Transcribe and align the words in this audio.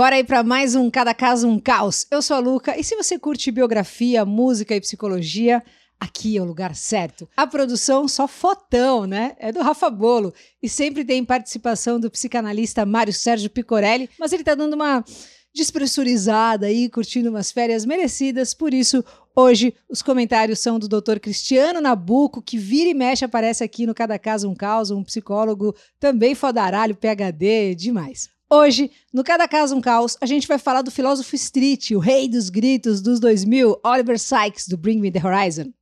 Bora 0.00 0.16
aí 0.16 0.24
para 0.24 0.42
mais 0.42 0.74
um 0.74 0.90
Cada 0.90 1.12
Caso 1.12 1.46
um 1.46 1.60
Caos. 1.60 2.06
Eu 2.10 2.22
sou 2.22 2.34
a 2.34 2.40
Luca 2.40 2.74
e 2.74 2.82
se 2.82 2.96
você 2.96 3.18
curte 3.18 3.50
biografia, 3.50 4.24
música 4.24 4.74
e 4.74 4.80
psicologia, 4.80 5.62
aqui 6.00 6.38
é 6.38 6.40
o 6.40 6.44
lugar 6.46 6.74
certo. 6.74 7.28
A 7.36 7.46
produção 7.46 8.08
só 8.08 8.26
fotão, 8.26 9.06
né? 9.06 9.36
É 9.38 9.52
do 9.52 9.60
Rafa 9.60 9.90
Bolo 9.90 10.32
e 10.62 10.70
sempre 10.70 11.04
tem 11.04 11.22
participação 11.22 12.00
do 12.00 12.10
psicanalista 12.10 12.86
Mário 12.86 13.12
Sérgio 13.12 13.50
Picorelli, 13.50 14.08
mas 14.18 14.32
ele 14.32 14.42
tá 14.42 14.54
dando 14.54 14.72
uma 14.72 15.04
despressurizada 15.54 16.64
aí, 16.64 16.88
curtindo 16.88 17.28
umas 17.28 17.52
férias 17.52 17.84
merecidas, 17.84 18.54
por 18.54 18.72
isso 18.72 19.04
Hoje, 19.36 19.74
os 19.88 20.00
comentários 20.00 20.60
são 20.60 20.78
do 20.78 20.88
Dr. 20.88 21.18
Cristiano 21.20 21.78
Nabuco, 21.78 22.40
que 22.40 22.56
vira 22.56 22.88
e 22.88 22.94
mexe 22.94 23.24
aparece 23.24 23.62
aqui 23.62 23.86
no 23.86 23.94
Cada 23.94 24.18
Caso 24.18 24.48
um 24.48 24.54
Caos, 24.54 24.90
um 24.90 25.04
psicólogo 25.04 25.74
também 26.00 26.34
fodaralho, 26.34 26.96
PHD, 26.96 27.74
demais. 27.74 28.39
Hoje, 28.52 28.90
no 29.12 29.22
Cada 29.22 29.46
Caso 29.46 29.76
um 29.76 29.80
Caos, 29.80 30.16
a 30.20 30.26
gente 30.26 30.48
vai 30.48 30.58
falar 30.58 30.82
do 30.82 30.90
filósofo 30.90 31.36
Street, 31.36 31.92
o 31.92 32.00
rei 32.00 32.28
dos 32.28 32.50
gritos 32.50 33.00
dos 33.00 33.20
2000, 33.20 33.80
Oliver 33.84 34.18
Sykes, 34.18 34.66
do 34.66 34.76
Bring 34.76 34.98
Me 34.98 35.08
The 35.08 35.24
Horizon. 35.24 35.72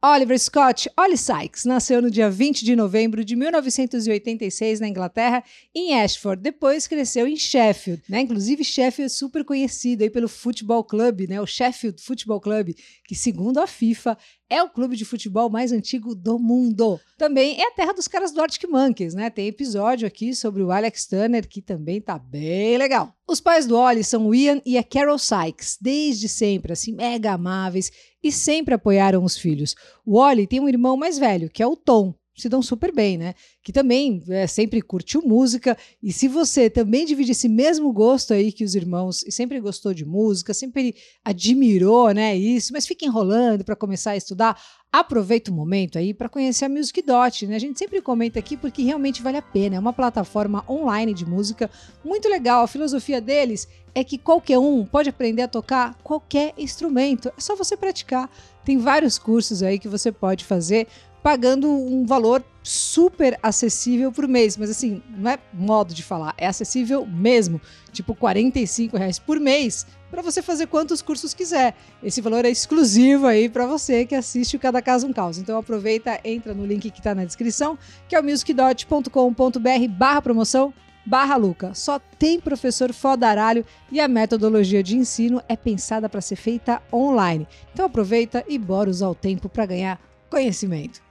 Oliver 0.00 0.38
Scott 0.38 0.88
Ollie 0.96 1.18
Sykes 1.18 1.64
nasceu 1.64 2.00
no 2.00 2.08
dia 2.08 2.30
20 2.30 2.64
de 2.64 2.76
novembro 2.76 3.24
de 3.24 3.34
1986 3.34 4.78
na 4.78 4.86
Inglaterra, 4.86 5.42
em 5.74 6.00
Ashford. 6.00 6.40
Depois 6.40 6.86
cresceu 6.86 7.26
em 7.26 7.36
Sheffield, 7.36 8.00
né? 8.08 8.20
Inclusive 8.20 8.62
Sheffield 8.62 9.06
é 9.06 9.08
super 9.08 9.44
conhecido 9.44 10.04
aí 10.04 10.10
pelo 10.10 10.28
Futebol 10.28 10.84
Clube, 10.84 11.26
né? 11.26 11.40
O 11.40 11.46
Sheffield 11.46 12.00
Football 12.00 12.40
Club, 12.40 12.76
que 13.08 13.16
segundo 13.16 13.58
a 13.58 13.66
FIFA 13.66 14.16
é 14.50 14.62
o 14.62 14.68
clube 14.68 14.96
de 14.96 15.04
futebol 15.04 15.50
mais 15.50 15.72
antigo 15.72 16.14
do 16.14 16.38
mundo. 16.38 16.98
Também 17.16 17.60
é 17.60 17.68
a 17.68 17.70
terra 17.72 17.92
dos 17.92 18.08
caras 18.08 18.32
do 18.32 18.40
Arctic 18.40 18.68
Monkeys, 18.68 19.14
né? 19.14 19.28
Tem 19.28 19.46
episódio 19.46 20.06
aqui 20.06 20.34
sobre 20.34 20.62
o 20.62 20.70
Alex 20.70 21.06
Turner 21.06 21.46
que 21.46 21.60
também 21.60 22.00
tá 22.00 22.18
bem 22.18 22.78
legal. 22.78 23.12
Os 23.26 23.40
pais 23.40 23.66
do 23.66 23.76
Ollie 23.76 24.02
são 24.02 24.26
o 24.26 24.34
Ian 24.34 24.62
e 24.64 24.78
a 24.78 24.82
Carol 24.82 25.18
Sykes, 25.18 25.76
desde 25.80 26.28
sempre, 26.28 26.72
assim, 26.72 26.92
mega 26.92 27.32
amáveis 27.32 27.90
e 28.22 28.32
sempre 28.32 28.74
apoiaram 28.74 29.22
os 29.22 29.36
filhos. 29.36 29.74
O 30.04 30.16
Ollie 30.16 30.46
tem 30.46 30.60
um 30.60 30.68
irmão 30.68 30.96
mais 30.96 31.18
velho, 31.18 31.50
que 31.50 31.62
é 31.62 31.66
o 31.66 31.76
Tom, 31.76 32.14
se 32.40 32.48
dão 32.48 32.62
super 32.62 32.92
bem, 32.94 33.18
né? 33.18 33.34
Que 33.62 33.72
também 33.72 34.22
é, 34.28 34.46
sempre 34.46 34.80
curtiu 34.80 35.22
música. 35.22 35.76
E 36.02 36.12
se 36.12 36.28
você 36.28 36.70
também 36.70 37.04
divide 37.04 37.32
esse 37.32 37.48
mesmo 37.48 37.92
gosto 37.92 38.32
aí 38.32 38.52
que 38.52 38.64
os 38.64 38.74
irmãos, 38.74 39.22
e 39.24 39.32
sempre 39.32 39.60
gostou 39.60 39.92
de 39.92 40.04
música, 40.04 40.54
sempre 40.54 40.94
admirou, 41.24 42.12
né? 42.12 42.36
Isso, 42.36 42.72
mas 42.72 42.86
fica 42.86 43.04
enrolando 43.04 43.64
para 43.64 43.76
começar 43.76 44.12
a 44.12 44.16
estudar, 44.16 44.60
aproveita 44.90 45.50
o 45.50 45.54
momento 45.54 45.98
aí 45.98 46.14
para 46.14 46.28
conhecer 46.28 46.64
a 46.64 46.68
Music 46.68 47.02
Dot, 47.02 47.46
né? 47.46 47.56
A 47.56 47.58
gente 47.58 47.78
sempre 47.78 48.00
comenta 48.00 48.38
aqui 48.38 48.56
porque 48.56 48.82
realmente 48.82 49.22
vale 49.22 49.36
a 49.36 49.42
pena. 49.42 49.76
É 49.76 49.78
uma 49.78 49.92
plataforma 49.92 50.64
online 50.68 51.12
de 51.12 51.26
música 51.26 51.70
muito 52.04 52.28
legal. 52.28 52.62
A 52.62 52.68
filosofia 52.68 53.20
deles 53.20 53.68
é 53.94 54.02
que 54.02 54.16
qualquer 54.16 54.58
um 54.58 54.84
pode 54.84 55.10
aprender 55.10 55.42
a 55.42 55.48
tocar 55.48 55.94
qualquer 56.02 56.54
instrumento. 56.56 57.28
É 57.28 57.40
só 57.40 57.54
você 57.54 57.76
praticar. 57.76 58.30
Tem 58.64 58.78
vários 58.78 59.18
cursos 59.18 59.62
aí 59.62 59.78
que 59.78 59.88
você 59.88 60.12
pode 60.12 60.44
fazer 60.44 60.86
pagando 61.28 61.70
um 61.70 62.06
valor 62.06 62.42
super 62.62 63.38
acessível 63.42 64.10
por 64.10 64.26
mês. 64.26 64.56
Mas 64.56 64.70
assim, 64.70 65.02
não 65.10 65.30
é 65.30 65.38
modo 65.52 65.92
de 65.92 66.02
falar, 66.02 66.32
é 66.38 66.46
acessível 66.46 67.04
mesmo. 67.04 67.60
Tipo, 67.92 68.14
45 68.14 68.96
reais 68.96 69.18
por 69.18 69.38
mês 69.38 69.86
para 70.10 70.22
você 70.22 70.40
fazer 70.40 70.68
quantos 70.68 71.02
cursos 71.02 71.34
quiser. 71.34 71.76
Esse 72.02 72.22
valor 72.22 72.46
é 72.46 72.48
exclusivo 72.48 73.26
aí 73.26 73.46
para 73.46 73.66
você 73.66 74.06
que 74.06 74.14
assiste 74.14 74.56
o 74.56 74.58
Cada 74.58 74.80
Caso 74.80 75.06
um 75.06 75.12
Caos. 75.12 75.36
Então 75.36 75.58
aproveita, 75.58 76.18
entra 76.24 76.54
no 76.54 76.64
link 76.64 76.90
que 76.90 76.98
está 76.98 77.14
na 77.14 77.26
descrição, 77.26 77.78
que 78.08 78.16
é 78.16 78.20
o 78.20 78.24
musicdot.com.br 78.24 79.88
barra 79.90 80.22
promoção 80.22 80.72
barra 81.04 81.36
Luca. 81.36 81.74
Só 81.74 81.98
tem 82.18 82.40
professor 82.40 82.90
fodaralho 82.94 83.66
e 83.92 84.00
a 84.00 84.08
metodologia 84.08 84.82
de 84.82 84.96
ensino 84.96 85.42
é 85.46 85.56
pensada 85.56 86.08
para 86.08 86.22
ser 86.22 86.36
feita 86.36 86.80
online. 86.90 87.46
Então 87.74 87.84
aproveita 87.84 88.42
e 88.48 88.58
bora 88.58 88.88
usar 88.88 89.10
o 89.10 89.14
tempo 89.14 89.46
para 89.50 89.66
ganhar 89.66 90.00
conhecimento. 90.30 91.06